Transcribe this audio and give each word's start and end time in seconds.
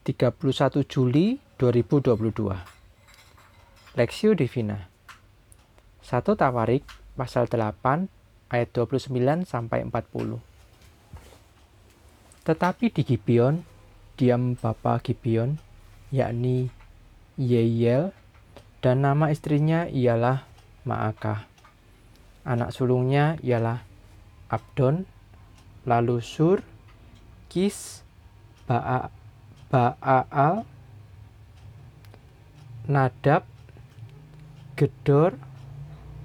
31 0.00 0.80
Juli 0.88 1.36
2022 1.60 2.56
Lexio 4.00 4.32
Divina. 4.32 4.88
1 6.00 6.24
Tawarik 6.24 6.88
pasal 7.20 7.44
8 7.52 8.08
ayat 8.48 8.68
29 8.72 9.44
sampai 9.44 9.84
40 9.84 10.40
Tetapi 12.48 12.86
di 12.96 13.02
Gibeon 13.04 13.60
diam 14.16 14.56
bapa 14.56 15.04
Gibeon 15.04 15.60
yakni 16.08 16.72
Yeyel 17.36 18.16
dan 18.80 19.04
nama 19.04 19.28
istrinya 19.28 19.84
ialah 19.84 20.48
Maakah. 20.88 21.44
Anak 22.48 22.72
sulungnya 22.72 23.36
ialah 23.44 23.84
Abdon 24.48 25.04
lalu 25.84 26.24
Sur 26.24 26.64
Kis 27.52 28.00
Ba'a 28.64 29.19
Ba'al, 29.70 30.66
Nadab, 32.90 33.46
Gedor, 34.74 35.38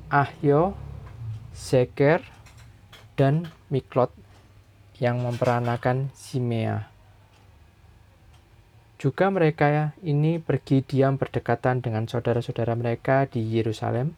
Ahyo, 0.09 0.73
Zeker, 1.53 2.25
dan 3.13 3.45
Miklot 3.69 4.09
yang 4.97 5.21
memperanakan 5.21 6.09
Simea. 6.17 6.89
Juga 8.97 9.29
mereka 9.29 9.93
ini 10.01 10.41
pergi 10.41 10.81
diam 10.81 11.21
berdekatan 11.21 11.85
dengan 11.85 12.09
saudara-saudara 12.09 12.73
mereka 12.73 13.29
di 13.29 13.45
Yerusalem 13.45 14.17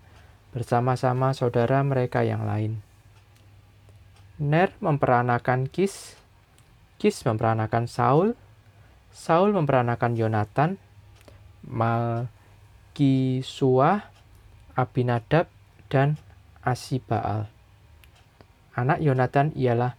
bersama-sama 0.55 1.35
saudara 1.35 1.83
mereka 1.83 2.23
yang 2.23 2.47
lain. 2.47 2.79
Ner 4.39 4.71
memperanakan 4.79 5.67
Kis, 5.67 6.15
Kis 6.95 7.25
memperanakan 7.27 7.91
Saul, 7.91 8.37
Saul 9.17 9.49
memperanakan 9.49 10.13
Yonatan, 10.13 10.77
Malkisua, 11.65 12.29
Abinadab, 14.77 15.49
dan 15.89 16.21
Asibaal. 16.61 17.49
Anak 18.77 19.01
Yonatan 19.01 19.57
ialah 19.57 19.97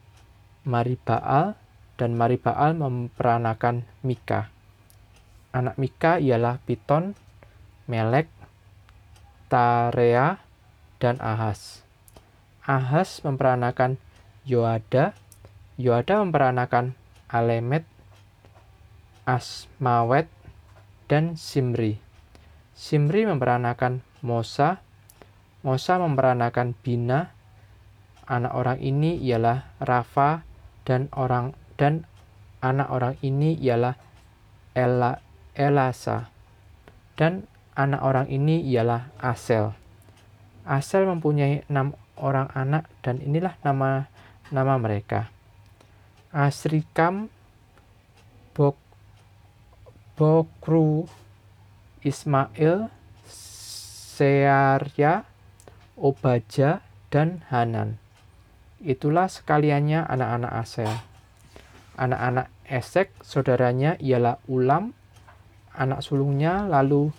Maribaal 0.62 1.58
dan 1.98 2.14
Maribaal 2.14 2.78
memperanakan 2.78 3.82
Mika. 4.06 4.54
Anak 5.50 5.74
Mika 5.82 6.22
ialah 6.22 6.62
Piton, 6.62 7.18
Melek, 7.90 8.30
Tarea, 9.50 10.38
dan 11.02 11.18
Ahas. 11.18 11.82
Ahas 12.62 13.18
memperanakan 13.26 13.98
Yoada, 14.46 15.10
Yoada 15.74 16.22
memperanakan 16.22 16.94
Alemet, 17.26 17.97
Asmawet, 19.28 20.32
dan 21.04 21.36
Simri. 21.36 22.00
Simri 22.72 23.28
memperanakan 23.28 24.00
Mosa, 24.24 24.80
Mosa 25.60 26.00
memperanakan 26.00 26.72
Bina. 26.80 27.36
Anak 28.24 28.52
orang 28.56 28.78
ini 28.80 29.20
ialah 29.20 29.68
Rafa 29.84 30.44
dan 30.88 31.12
orang 31.12 31.52
dan 31.76 32.08
anak 32.64 32.88
orang 32.88 33.14
ini 33.20 33.52
ialah 33.60 34.00
Ela, 34.72 35.20
Elasa. 35.52 36.32
Dan 37.16 37.44
anak 37.76 38.00
orang 38.00 38.26
ini 38.32 38.64
ialah 38.64 39.12
Asel. 39.20 39.76
Asel 40.64 41.04
mempunyai 41.04 41.68
enam 41.68 41.96
orang 42.16 42.48
anak 42.56 42.88
dan 43.04 43.20
inilah 43.20 43.56
nama 43.60 44.08
nama 44.48 44.76
mereka. 44.80 45.32
Asrikam, 46.32 47.32
Bok 48.52 48.87
Bokru, 50.18 51.06
Ismail, 52.02 52.90
Searya, 54.18 55.22
Obaja, 55.94 56.82
dan 57.06 57.46
Hanan. 57.46 58.02
Itulah 58.82 59.30
sekaliannya 59.30 60.02
anak-anak 60.02 60.52
Asel. 60.58 60.90
Anak-anak 61.94 62.50
Esek, 62.66 63.14
saudaranya 63.22 63.94
ialah 64.02 64.42
Ulam, 64.50 64.90
anak 65.78 66.02
sulungnya, 66.02 66.66
lalu 66.66 67.14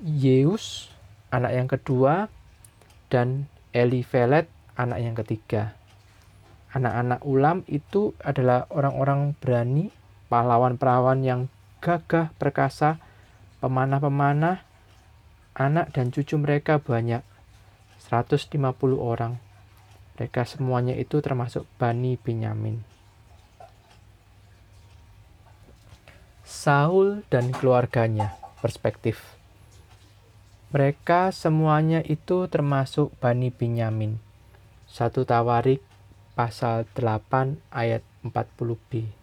Yeus, 0.00 0.88
anak 1.28 1.52
yang 1.52 1.68
kedua, 1.68 2.32
dan 3.12 3.52
Elifelet, 3.76 4.48
anak 4.80 4.96
yang 4.96 5.12
ketiga. 5.12 5.76
Anak-anak 6.72 7.20
Ulam 7.28 7.68
itu 7.68 8.16
adalah 8.24 8.64
orang-orang 8.72 9.36
berani, 9.36 9.92
pahlawan-pahlawan 10.32 11.20
yang 11.20 11.52
gagah 11.82 12.30
perkasa, 12.38 13.02
pemanah-pemanah, 13.58 14.62
anak 15.58 15.90
dan 15.90 16.14
cucu 16.14 16.38
mereka 16.38 16.78
banyak, 16.78 17.26
150 18.06 18.54
orang. 19.02 19.42
Mereka 20.14 20.46
semuanya 20.46 20.94
itu 20.94 21.18
termasuk 21.18 21.66
Bani 21.82 22.14
Benyamin. 22.14 22.86
Saul 26.46 27.26
dan 27.26 27.50
keluarganya, 27.50 28.38
perspektif. 28.62 29.18
Mereka 30.70 31.34
semuanya 31.34 31.98
itu 32.06 32.46
termasuk 32.46 33.10
Bani 33.18 33.50
Benyamin. 33.50 34.22
Satu 34.86 35.26
Tawarik 35.26 35.82
pasal 36.38 36.86
8 36.94 37.58
ayat 37.74 38.06
40b. 38.22 39.21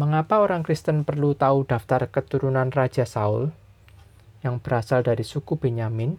Mengapa 0.00 0.40
orang 0.40 0.64
Kristen 0.64 1.04
perlu 1.04 1.36
tahu 1.36 1.68
daftar 1.68 2.08
keturunan 2.08 2.72
Raja 2.72 3.04
Saul 3.04 3.52
yang 4.40 4.56
berasal 4.56 5.04
dari 5.04 5.20
suku 5.20 5.60
Benyamin? 5.60 6.16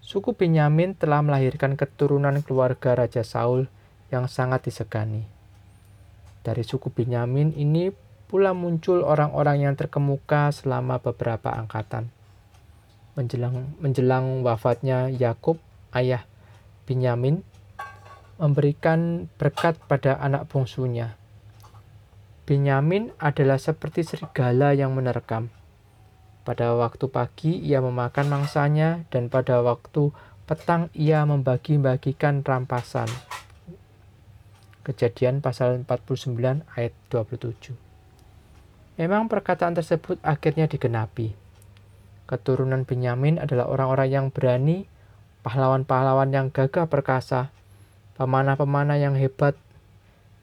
Suku 0.00 0.32
Benyamin 0.32 0.96
telah 0.96 1.20
melahirkan 1.20 1.76
keturunan 1.76 2.32
keluarga 2.40 2.96
Raja 2.96 3.20
Saul 3.28 3.68
yang 4.08 4.24
sangat 4.24 4.64
disegani. 4.72 5.28
Dari 6.40 6.64
suku 6.64 6.88
Benyamin 6.88 7.52
ini 7.60 7.92
pula 8.24 8.56
muncul 8.56 9.04
orang-orang 9.04 9.68
yang 9.68 9.76
terkemuka 9.76 10.48
selama 10.48 10.96
beberapa 10.96 11.52
angkatan. 11.52 12.08
Menjelang, 13.20 13.76
menjelang 13.84 14.40
wafatnya 14.40 15.12
Yakub, 15.12 15.60
ayah 15.92 16.24
Benyamin, 16.88 17.44
memberikan 18.40 19.28
berkat 19.36 19.76
pada 19.84 20.16
anak 20.24 20.48
bungsunya, 20.48 21.20
Benyamin 22.46 23.10
adalah 23.18 23.58
seperti 23.58 24.06
serigala 24.06 24.70
yang 24.70 24.94
menerkam. 24.94 25.50
Pada 26.46 26.78
waktu 26.78 27.10
pagi 27.10 27.58
ia 27.58 27.82
memakan 27.82 28.30
mangsanya 28.30 29.02
dan 29.10 29.26
pada 29.26 29.66
waktu 29.66 30.14
petang 30.46 30.86
ia 30.94 31.26
membagi-bagikan 31.26 32.46
rampasan. 32.46 33.10
Kejadian 34.86 35.42
pasal 35.42 35.82
49 35.82 36.62
ayat 36.78 36.94
27. 37.10 37.74
Memang 38.94 39.26
perkataan 39.26 39.74
tersebut 39.74 40.22
akhirnya 40.22 40.70
digenapi. 40.70 41.34
Keturunan 42.30 42.86
Benyamin 42.86 43.42
adalah 43.42 43.66
orang-orang 43.66 44.06
yang 44.06 44.26
berani, 44.30 44.86
pahlawan-pahlawan 45.42 46.30
yang 46.30 46.54
gagah 46.54 46.86
perkasa, 46.86 47.50
pemanah-pemanah 48.14 49.02
yang 49.02 49.18
hebat, 49.18 49.58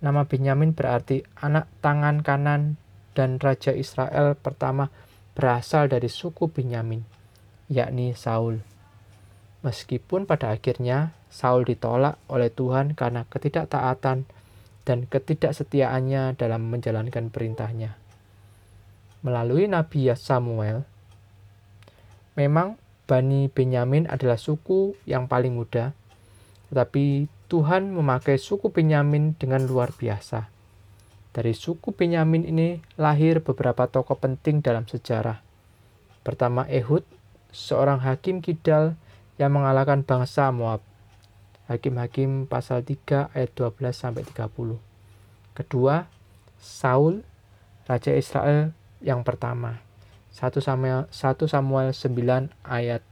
Nama 0.03 0.27
Benyamin 0.27 0.75
berarti 0.75 1.23
anak 1.39 1.71
tangan 1.79 2.19
kanan 2.27 2.75
dan 3.15 3.39
Raja 3.39 3.71
Israel 3.71 4.35
pertama 4.35 4.91
berasal 5.31 5.87
dari 5.87 6.11
suku 6.11 6.51
Benyamin, 6.51 7.07
yakni 7.71 8.11
Saul. 8.11 8.59
Meskipun 9.63 10.27
pada 10.27 10.51
akhirnya 10.51 11.15
Saul 11.31 11.63
ditolak 11.63 12.19
oleh 12.27 12.51
Tuhan 12.51 12.99
karena 12.99 13.23
ketidaktaatan 13.31 14.27
dan 14.83 14.99
ketidaksetiaannya 15.07 16.35
dalam 16.35 16.67
menjalankan 16.67 17.31
perintahnya. 17.31 17.95
Melalui 19.23 19.71
Nabi 19.71 20.11
Samuel, 20.19 20.83
memang 22.35 22.75
Bani 23.07 23.47
Benyamin 23.47 24.11
adalah 24.11 24.35
suku 24.35 24.99
yang 25.07 25.31
paling 25.31 25.55
muda, 25.55 25.95
tetapi 26.67 27.31
Tuhan 27.53 27.93
memakai 27.93 28.41
suku 28.41 28.73
Benyamin 28.73 29.37
dengan 29.37 29.61
luar 29.69 29.93
biasa. 29.93 30.49
Dari 31.37 31.53
suku 31.53 31.93
Benyamin 31.93 32.49
ini 32.49 32.81
lahir 32.97 33.45
beberapa 33.45 33.85
tokoh 33.85 34.17
penting 34.17 34.65
dalam 34.65 34.89
sejarah. 34.89 35.37
Pertama 36.25 36.65
Ehud, 36.65 37.05
seorang 37.53 38.01
hakim 38.01 38.41
kidal 38.41 38.97
yang 39.37 39.53
mengalahkan 39.53 40.01
bangsa 40.01 40.49
Moab. 40.49 40.81
Hakim-hakim 41.69 42.49
pasal 42.49 42.81
3 42.81 43.29
ayat 43.37 43.53
12 43.53 44.01
sampai 44.01 44.25
30. 44.25 44.81
Kedua, 45.53 46.09
Saul, 46.57 47.21
raja 47.85 48.17
Israel 48.17 48.73
yang 48.97 49.21
pertama. 49.21 49.77
1 50.33 50.57
Samuel 50.57 51.05
1 51.13 51.45
Samuel 51.45 51.93
9 51.93 52.49
ayat 52.65 53.05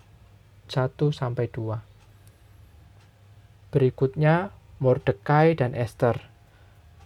1 0.65 1.13
sampai 1.13 1.45
2. 1.45 1.90
Berikutnya 3.71 4.51
Mordekai 4.83 5.55
dan 5.55 5.73
Esther. 5.73 6.19
2 6.19 6.31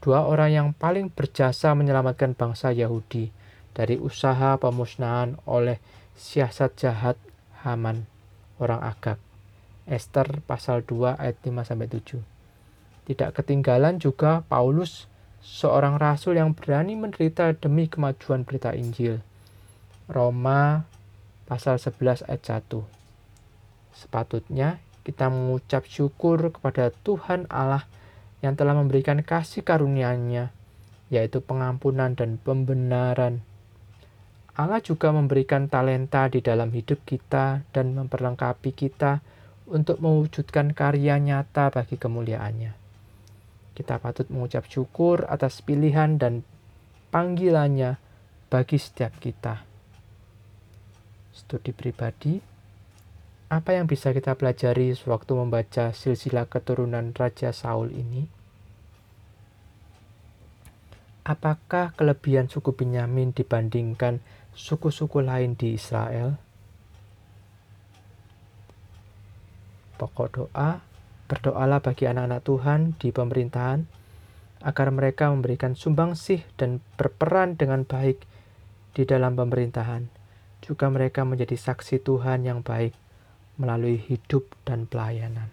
dua 0.06 0.30
orang 0.30 0.54
yang 0.54 0.70
paling 0.70 1.10
berjasa 1.10 1.74
menyelamatkan 1.74 2.38
bangsa 2.38 2.70
Yahudi 2.70 3.34
dari 3.74 3.98
usaha 3.98 4.54
pemusnahan 4.62 5.34
oleh 5.50 5.82
siasat 6.14 6.78
jahat 6.78 7.18
Haman, 7.66 8.06
orang 8.62 8.86
Agag. 8.86 9.18
Esther 9.90 10.46
pasal 10.46 10.86
2 10.86 11.18
ayat 11.18 11.42
5 11.42 11.66
sampai 11.66 11.90
7. 11.90 12.22
Tidak 13.10 13.34
ketinggalan 13.34 13.98
juga 13.98 14.46
Paulus, 14.46 15.10
seorang 15.42 15.98
rasul 15.98 16.38
yang 16.38 16.54
berani 16.54 16.94
menderita 16.94 17.58
demi 17.58 17.90
kemajuan 17.90 18.46
berita 18.46 18.78
Injil. 18.78 19.26
Roma 20.06 20.86
pasal 21.50 21.82
11 21.82 22.30
ayat 22.30 22.62
1. 22.62 22.86
Sepatutnya 23.98 24.78
kita 25.06 25.30
mengucap 25.30 25.86
syukur 25.86 26.50
kepada 26.50 26.90
Tuhan 27.06 27.46
Allah 27.48 27.86
yang 28.42 28.57
telah 28.57 28.74
memberikan 28.74 29.22
kasih 29.22 29.62
karunia-Nya, 29.62 30.50
yaitu 31.13 31.46
pengampunan 31.46 32.18
dan 32.18 32.42
pembenaran. 32.42 33.46
Allah 34.57 34.81
juga 34.81 35.13
memberikan 35.13 35.69
talenta 35.69 36.25
di 36.25 36.42
dalam 36.42 36.74
hidup 36.74 37.06
kita 37.06 37.62
dan 37.69 37.94
memperlengkapi 37.94 38.72
kita 38.74 39.22
untuk 39.69 40.02
mewujudkan 40.02 40.74
karya 40.74 41.22
nyata 41.22 41.69
bagi 41.69 42.01
kemuliaannya. 42.01 42.74
Kita 43.75 44.00
patut 44.00 44.31
mengucap 44.31 44.66
syukur 44.72 45.28
atas 45.28 45.60
pilihan 45.60 46.16
dan 46.16 46.48
panggilannya 47.12 48.00
bagi 48.48 48.80
setiap 48.80 49.19
kita. 49.19 49.68
Studi 51.36 51.75
pribadi, 51.75 52.55
apa 53.46 53.78
yang 53.78 53.86
bisa 53.86 54.10
kita 54.10 54.34
pelajari 54.34 54.98
sewaktu 54.98 55.38
membaca 55.38 55.94
silsilah 55.94 56.50
keturunan 56.50 57.14
Raja 57.14 57.54
Saul 57.54 57.94
ini? 57.94 58.26
Apakah 61.26 61.94
kelebihan 61.94 62.50
suku 62.50 62.74
Benyamin 62.74 63.38
dibandingkan 63.38 64.22
suku-suku 64.58 65.22
lain 65.22 65.54
di 65.54 65.78
Israel? 65.78 66.38
Pokok 70.02 70.28
doa, 70.34 70.82
berdoalah 71.30 71.82
bagi 71.86 72.10
anak-anak 72.10 72.42
Tuhan 72.46 72.80
di 72.98 73.10
pemerintahan 73.14 73.80
agar 74.66 74.88
mereka 74.90 75.30
memberikan 75.30 75.78
sumbangsih 75.78 76.42
dan 76.58 76.82
berperan 76.98 77.58
dengan 77.58 77.86
baik 77.86 78.26
di 78.98 79.06
dalam 79.06 79.38
pemerintahan. 79.38 80.10
Juga 80.66 80.90
mereka 80.90 81.22
menjadi 81.22 81.54
saksi 81.54 82.02
Tuhan 82.02 82.42
yang 82.42 82.66
baik 82.66 83.05
melalui 83.56 84.00
hidup 84.00 84.44
dan 84.68 84.88
pelayanan. 84.88 85.48